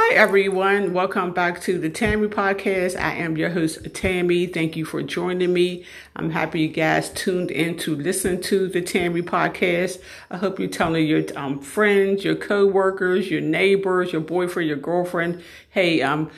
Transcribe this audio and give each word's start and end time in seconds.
Hi, 0.00 0.14
everyone. 0.14 0.94
Welcome 0.94 1.32
back 1.32 1.60
to 1.62 1.76
the 1.76 1.90
Tammy 1.90 2.28
Podcast. 2.28 2.98
I 2.98 3.14
am 3.14 3.36
your 3.36 3.50
host, 3.50 3.92
Tammy. 3.94 4.46
Thank 4.46 4.76
you 4.76 4.84
for 4.84 5.02
joining 5.02 5.52
me. 5.52 5.84
I'm 6.14 6.30
happy 6.30 6.60
you 6.60 6.68
guys 6.68 7.10
tuned 7.10 7.50
in 7.50 7.76
to 7.78 7.96
listen 7.96 8.40
to 8.42 8.68
the 8.68 8.80
Tammy 8.80 9.22
Podcast. 9.22 10.00
I 10.30 10.36
hope 10.36 10.60
you're 10.60 10.68
telling 10.68 11.06
your 11.06 11.24
um, 11.36 11.58
friends, 11.60 12.24
your 12.24 12.36
co-workers, 12.36 13.28
your 13.28 13.40
neighbors, 13.40 14.12
your 14.12 14.22
boyfriend, 14.22 14.68
your 14.68 14.78
girlfriend, 14.78 15.42
hey, 15.70 16.00
um, 16.00 16.30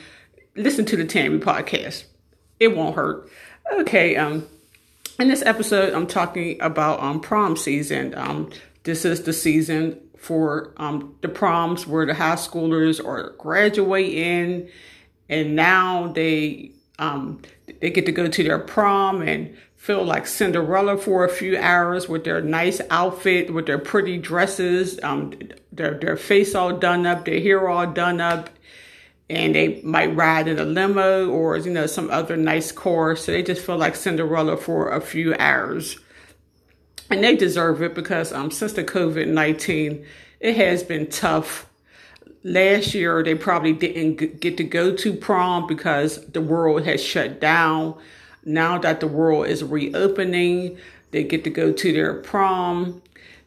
listen 0.55 0.83
to 0.85 0.97
the 0.97 1.05
Tammy 1.05 1.37
Podcast. 1.37 2.05
It 2.59 2.75
won't 2.75 2.95
hurt. 2.95 3.29
Okay, 3.71 4.15
um, 4.15 4.47
in 5.19 5.27
this 5.27 5.43
episode, 5.43 5.93
I'm 5.93 6.07
talking 6.07 6.59
about 6.61 6.99
um, 6.99 7.21
prom 7.21 7.55
season. 7.55 8.15
Um, 8.17 8.49
this 8.83 9.05
is 9.05 9.21
the 9.21 9.33
season 9.33 10.01
for 10.21 10.71
um, 10.77 11.15
the 11.21 11.27
proms 11.27 11.87
where 11.87 12.05
the 12.05 12.13
high 12.13 12.35
schoolers 12.35 13.03
are 13.03 13.31
graduating 13.39 14.69
and 15.27 15.55
now 15.55 16.07
they 16.13 16.71
um, 16.99 17.41
they 17.79 17.89
get 17.89 18.05
to 18.05 18.11
go 18.11 18.27
to 18.27 18.43
their 18.43 18.59
prom 18.59 19.23
and 19.23 19.57
feel 19.75 20.03
like 20.03 20.27
Cinderella 20.27 20.95
for 20.95 21.25
a 21.25 21.29
few 21.29 21.57
hours 21.57 22.07
with 22.07 22.23
their 22.23 22.39
nice 22.39 22.79
outfit, 22.91 23.51
with 23.51 23.65
their 23.65 23.79
pretty 23.79 24.19
dresses, 24.19 24.99
um, 25.01 25.33
their, 25.71 25.97
their 25.97 26.15
face 26.15 26.53
all 26.53 26.77
done 26.77 27.07
up, 27.07 27.25
their 27.25 27.39
hair 27.39 27.67
all 27.67 27.87
done 27.87 28.21
up, 28.21 28.51
and 29.27 29.55
they 29.55 29.81
might 29.81 30.15
ride 30.15 30.47
in 30.47 30.59
a 30.59 30.65
limo 30.65 31.29
or, 31.31 31.57
you 31.57 31.71
know, 31.71 31.87
some 31.87 32.11
other 32.11 32.37
nice 32.37 32.71
car. 32.71 33.15
So 33.15 33.31
they 33.31 33.41
just 33.41 33.65
feel 33.65 33.77
like 33.77 33.95
Cinderella 33.95 34.57
for 34.57 34.91
a 34.91 35.01
few 35.01 35.33
hours 35.39 35.97
and 37.11 37.23
they 37.23 37.35
deserve 37.35 37.81
it 37.81 37.93
because 37.93 38.31
um, 38.31 38.51
since 38.51 38.73
the 38.73 38.83
COVID 38.83 39.27
19, 39.27 40.05
it 40.39 40.55
has 40.55 40.83
been 40.83 41.07
tough. 41.07 41.67
Last 42.43 42.95
year, 42.95 43.21
they 43.21 43.35
probably 43.35 43.73
didn't 43.73 44.39
get 44.39 44.57
to 44.57 44.63
go 44.63 44.95
to 44.95 45.13
prom 45.13 45.67
because 45.67 46.25
the 46.27 46.41
world 46.41 46.85
has 46.85 47.03
shut 47.03 47.39
down. 47.39 47.95
Now 48.43 48.79
that 48.79 48.99
the 48.99 49.07
world 49.07 49.47
is 49.47 49.63
reopening, 49.63 50.79
they 51.11 51.23
get 51.23 51.43
to 51.43 51.51
go 51.51 51.71
to 51.71 51.93
their 51.93 52.15
prom. 52.15 53.01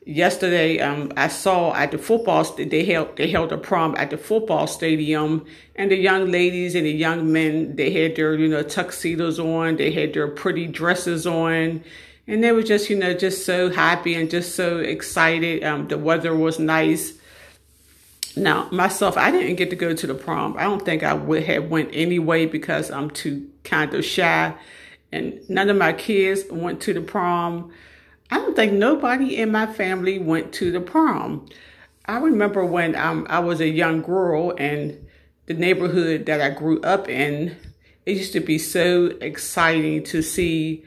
Yesterday, 0.07 0.79
um, 0.81 1.13
I 1.17 1.29
saw 1.29 1.75
at 1.75 1.91
the 1.91 1.99
football 1.99 2.45
they 2.45 2.85
held 2.85 3.17
they 3.17 3.31
held 3.31 3.53
a 3.53 3.57
prom 3.57 3.97
at 3.97 4.11
the 4.11 4.19
football 4.19 4.67
stadium, 4.67 5.47
and 5.75 5.91
the 5.91 5.97
young 5.97 6.31
ladies 6.31 6.75
and 6.75 6.85
the 6.85 6.93
young 6.93 7.33
men 7.33 7.75
they 7.75 7.91
had 7.91 8.15
their 8.15 8.35
you 8.35 8.47
know 8.47 8.63
tuxedos 8.63 9.39
on, 9.39 9.77
they 9.77 9.91
had 9.91 10.13
their 10.13 10.29
pretty 10.29 10.67
dresses 10.67 11.27
on, 11.27 11.83
and 12.27 12.43
they 12.43 12.53
were 12.53 12.63
just, 12.63 12.89
you 12.89 12.97
know, 12.97 13.13
just 13.15 13.45
so 13.45 13.71
happy 13.71 14.15
and 14.15 14.31
just 14.31 14.55
so 14.55 14.79
excited. 14.79 15.63
Um, 15.63 15.89
the 15.89 15.99
weather 15.99 16.35
was 16.35 16.59
nice. 16.59 17.15
Now, 18.37 18.69
myself, 18.71 19.17
I 19.17 19.31
didn't 19.31 19.57
get 19.57 19.71
to 19.71 19.77
go 19.77 19.95
to 19.95 20.07
the 20.07 20.15
prom. 20.15 20.57
I 20.57 20.65
don't 20.65 20.85
think 20.85 21.03
I 21.03 21.15
would 21.15 21.45
have 21.45 21.71
went 21.71 21.91
anyway 21.93 22.47
because 22.47 22.91
I'm 22.91 23.11
too 23.11 23.49
kind 23.63 23.93
of 23.95 24.05
shy. 24.05 24.55
And 25.13 25.39
none 25.49 25.71
of 25.71 25.77
my 25.77 25.93
kids 25.93 26.43
went 26.51 26.81
to 26.83 26.95
the 26.95 27.01
prom. 27.01 27.71
I 28.31 28.39
don't 28.39 28.57
think 28.57 28.73
nobody 28.73 29.37
in 29.37 29.53
my 29.53 29.67
family 29.67 30.19
went 30.19 30.53
to 30.55 30.73
the 30.73 30.81
prom. 30.81 31.47
I 32.07 32.19
remember 32.19 32.65
when 32.65 32.97
um, 32.97 33.27
I 33.29 33.39
was 33.41 33.61
a 33.61 33.69
young 33.69 34.03
girl 34.03 34.55
and 34.59 35.07
the 35.47 35.55
neighborhood 35.55 36.27
that 36.27 36.41
I 36.41 36.51
grew 36.51 36.81
up 36.81 37.09
in, 37.09 37.57
it 38.07 38.17
used 38.17 38.33
to 38.33 38.41
be 38.41 38.59
so 38.59 39.13
exciting 39.21 40.03
to 40.05 40.23
see 40.23 40.85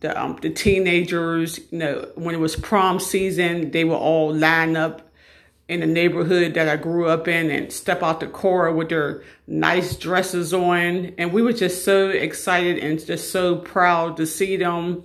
the 0.00 0.20
um, 0.20 0.38
the 0.42 0.50
teenagers, 0.50 1.60
you 1.70 1.78
know, 1.78 2.08
when 2.14 2.34
it 2.34 2.38
was 2.38 2.56
prom 2.56 3.00
season, 3.00 3.70
they 3.70 3.84
would 3.84 3.96
all 3.96 4.34
line 4.34 4.76
up 4.76 5.10
in 5.68 5.80
the 5.80 5.86
neighborhood 5.86 6.54
that 6.54 6.68
I 6.68 6.76
grew 6.76 7.08
up 7.08 7.26
in 7.26 7.50
and 7.50 7.72
step 7.72 8.02
out 8.02 8.20
the 8.20 8.26
car 8.26 8.70
with 8.70 8.90
their 8.90 9.22
nice 9.46 9.96
dresses 9.96 10.52
on. 10.52 11.14
And 11.16 11.32
we 11.32 11.40
were 11.40 11.54
just 11.54 11.84
so 11.84 12.10
excited 12.10 12.78
and 12.78 13.04
just 13.04 13.30
so 13.30 13.56
proud 13.56 14.18
to 14.18 14.26
see 14.26 14.56
them, 14.56 15.04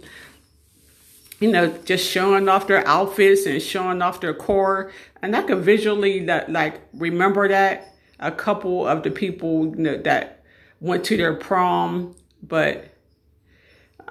you 1.39 1.49
know, 1.49 1.71
just 1.85 2.09
showing 2.09 2.49
off 2.49 2.67
their 2.67 2.85
outfits 2.85 3.45
and 3.45 3.61
showing 3.61 4.01
off 4.01 4.19
their 4.19 4.33
core. 4.33 4.91
And 5.21 5.35
I 5.35 5.43
could 5.43 5.59
visually 5.59 6.25
that 6.25 6.51
like 6.51 6.81
remember 6.93 7.47
that 7.47 7.93
a 8.19 8.31
couple 8.31 8.85
of 8.85 9.03
the 9.03 9.11
people 9.11 9.67
you 9.67 9.75
know, 9.75 9.97
that 9.99 10.43
went 10.81 11.05
to 11.05 11.15
their 11.15 11.35
prom, 11.35 12.15
but 12.43 12.93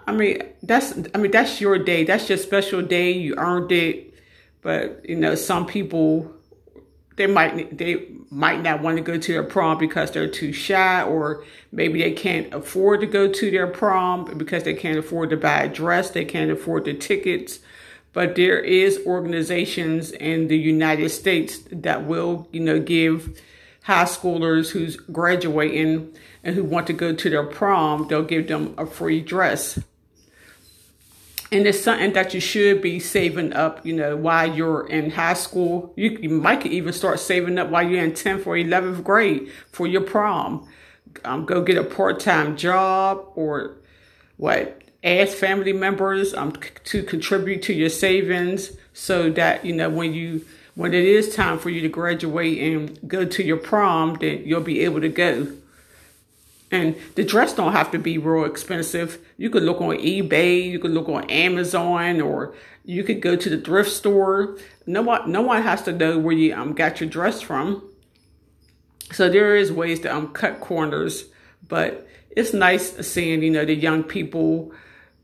I 0.07 0.13
mean, 0.13 0.43
that's 0.63 0.95
I 1.15 1.19
mean 1.19 1.31
that's 1.31 1.61
your 1.61 1.79
day. 1.79 2.05
That's 2.05 2.29
your 2.29 2.39
special 2.39 2.83
day. 2.83 3.13
You 3.13 3.35
earned 3.37 3.73
it. 3.73 4.15
But 4.63 5.09
you 5.09 5.17
know, 5.17 5.35
some 5.35 5.67
people 5.67 6.33
they 7.17 7.27
might 7.27 7.77
they 7.77 8.07
might 8.31 8.63
not 8.63 8.81
want 8.81 8.97
to 8.97 9.03
go 9.03 9.19
to 9.19 9.33
their 9.33 9.43
prom 9.43 9.79
because 9.79 10.11
they're 10.11 10.29
too 10.29 10.53
shy, 10.53 11.03
or 11.03 11.45
maybe 11.73 12.01
they 12.01 12.13
can't 12.13 12.53
afford 12.55 13.01
to 13.01 13.07
go 13.07 13.31
to 13.31 13.51
their 13.51 13.67
prom 13.67 14.39
because 14.39 14.63
they 14.65 14.75
can't 14.75 14.99
afford 14.99 15.31
to 15.31 15.37
buy 15.37 15.63
a 15.63 15.69
dress. 15.69 16.11
They 16.11 16.25
can't 16.25 16.51
afford 16.51 16.85
the 16.85 16.95
tickets. 16.95 17.61
But 18.13 18.37
there 18.37 18.59
is 18.59 19.01
organizations 19.07 20.13
in 20.13 20.49
the 20.49 20.57
United 20.57 21.11
States 21.11 21.59
that 21.71 22.07
will, 22.07 22.49
you 22.51 22.61
know, 22.61 22.81
give 22.81 23.41
high 23.83 24.05
schoolers 24.05 24.71
who's 24.71 24.97
graduating 24.97 26.15
and 26.43 26.55
who 26.55 26.65
want 26.65 26.87
to 26.87 26.93
go 26.93 27.15
to 27.15 27.31
their 27.31 27.45
prom, 27.45 28.07
they'll 28.09 28.23
give 28.23 28.49
them 28.49 28.75
a 28.77 28.87
free 28.87 29.21
dress 29.21 29.79
and 31.51 31.67
it's 31.67 31.83
something 31.83 32.13
that 32.13 32.35
you 32.35 32.41
should 32.41 32.83
be 32.83 33.01
saving 33.01 33.55
up, 33.55 33.85
you 33.85 33.95
know, 33.95 34.17
while 34.17 34.53
you're 34.55 34.87
in 34.87 35.11
high 35.11 35.35
school. 35.35 35.93
You, 35.97 36.19
you 36.21 36.29
might 36.29 36.67
even 36.67 36.93
start 36.93 37.21
saving 37.21 37.59
up 37.59 37.71
while 37.71 37.89
you're 37.89 38.05
in 38.05 38.13
10th 38.13 38.47
or 38.47 38.55
11th 38.55 39.03
grade 39.03 39.51
for 39.73 39.87
your 39.87 40.03
prom. 40.03 40.69
Um, 41.25 41.47
go 41.47 41.63
get 41.63 41.79
a 41.79 41.85
part-time 41.85 42.57
job 42.57 43.25
or 43.35 43.77
what, 44.37 44.83
ask 45.03 45.37
family 45.37 45.73
members 45.73 46.35
um, 46.35 46.53
to 46.85 47.03
contribute 47.03 47.63
to 47.63 47.73
your 47.73 47.89
savings 47.89 48.73
so 48.93 49.31
that, 49.31 49.65
you 49.65 49.75
know, 49.75 49.89
when 49.89 50.13
you, 50.13 50.45
when 50.75 50.93
it 50.93 51.05
is 51.05 51.35
time 51.35 51.59
for 51.59 51.71
you 51.71 51.81
to 51.81 51.89
graduate 51.89 52.59
and 52.59 53.09
go 53.09 53.25
to 53.25 53.43
your 53.43 53.57
prom, 53.57 54.15
then 54.21 54.43
you'll 54.45 54.61
be 54.61 54.81
able 54.81 55.01
to 55.01 55.09
go. 55.09 55.47
And 56.71 56.97
the 57.15 57.25
dress 57.25 57.55
don't 57.55 57.73
have 57.73 57.91
to 57.93 57.99
be 57.99 58.19
real 58.19 58.45
expensive. 58.45 59.19
You 59.39 59.49
could 59.49 59.63
look 59.63 59.81
on 59.81 59.97
eBay, 59.97 60.71
you 60.71 60.79
could 60.79 60.91
look 60.91 61.09
on 61.09 61.29
Amazon, 61.31 62.21
or 62.21 62.55
you 62.85 63.05
could 63.05 63.23
go 63.23 63.37
to 63.37 63.51
the 63.51 63.59
thrift 63.59 63.91
store. 63.91 64.59
No 64.87 65.03
one, 65.03 65.31
no 65.33 65.41
one 65.41 65.63
has 65.63 65.83
to 65.83 65.93
know 65.93 66.19
where 66.19 66.35
you 66.35 66.55
um, 66.55 66.75
got 66.75 67.01
your 67.01 67.09
dress 67.09 67.41
from. 67.41 67.83
So 69.13 69.31
there 69.31 69.57
is 69.57 69.73
ways 69.73 70.01
to 70.01 70.15
um, 70.15 70.29
cut 70.29 70.61
corners, 70.61 71.25
but 71.67 72.07
it's 72.31 72.53
nice 72.53 73.07
seeing, 73.07 73.43
you 73.43 73.51
know, 73.51 73.65
the 73.65 73.75
young 73.75 74.03
people, 74.03 74.73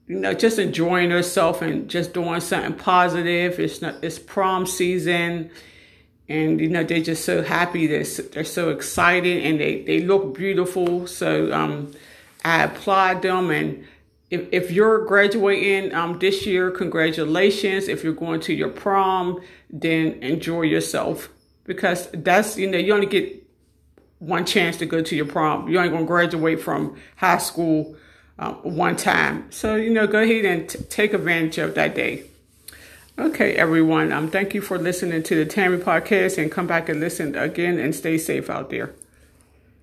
you 0.07 0.17
know, 0.17 0.33
just 0.33 0.59
enjoying 0.59 1.11
themselves 1.11 1.61
and 1.61 1.91
just 1.91 2.15
doing 2.15 2.41
something 2.41 2.75
positive. 2.75 3.61
It's 3.61 3.83
not, 3.83 4.03
it's 4.03 4.19
prom 4.19 4.67
season 4.67 5.51
and 6.29 6.61
you 6.61 6.69
know 6.69 6.85
they're 6.85 7.03
just 7.03 7.25
so 7.25 7.43
happy. 7.43 7.87
They're, 7.87 8.05
they're 8.05 8.45
so 8.45 8.71
excited 8.71 9.45
and 9.45 9.61
they, 9.61 9.83
they 9.83 10.01
look 10.01 10.35
beautiful. 10.35 11.07
So 11.07 11.53
um, 11.53 11.93
i 12.45 12.63
applaud 12.63 13.23
them. 13.23 13.51
And 13.51 13.85
if, 14.31 14.49
if 14.53 14.71
you're 14.71 15.05
graduating 15.05 15.95
um, 15.95 16.19
this 16.19 16.47
year 16.47 16.71
congratulations. 16.71 17.89
If 17.89 18.03
you're 18.03 18.15
going 18.15 18.41
to 18.41 18.55
your 18.55 18.71
prom 18.71 19.41
then 19.71 20.23
enjoy 20.23 20.63
yourself. 20.63 21.29
Because 21.65 22.09
that's 22.13 22.59
you 22.59 22.71
know 22.71 22.79
you 22.79 22.95
only 22.95 23.07
get 23.07 23.43
one 24.19 24.47
chance 24.47 24.79
to 24.79 24.87
go 24.87 25.03
to 25.03 25.17
your 25.17 25.27
prom. 25.27 25.69
You 25.69 25.81
ain't 25.81 25.93
gonna 25.93 26.07
graduate 26.07 26.63
from 26.63 26.97
high 27.17 27.39
school 27.39 27.97
um, 28.39 28.55
one 28.57 28.97
time. 28.97 29.51
So 29.51 29.77
you 29.77 29.91
know 29.91 30.07
go 30.07 30.23
ahead 30.23 30.45
and 30.47 30.69
take 30.91 31.13
advantage 31.13 31.59
of 31.59 31.75
that 31.75 31.95
day 31.95 32.25
Okay, 33.17 33.55
everyone. 33.55 34.11
Um, 34.11 34.29
thank 34.29 34.55
you 34.55 34.61
for 34.61 34.77
listening 34.77 35.23
to 35.23 35.37
the 35.37 35.47
Tammy 35.47 35.77
podcast 35.77 36.37
and 36.37 36.51
come 36.51 36.67
back 36.67 36.89
and 36.89 36.99
listen 36.99 37.37
again 37.37 37.79
and 37.79 37.95
stay 37.95 38.19
safe 38.19 38.51
out 38.51 38.71
there. 38.71 38.93